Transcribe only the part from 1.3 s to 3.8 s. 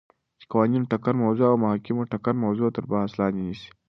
او محاکمو د ټکر موضوع تر بحث لاندی نیسی،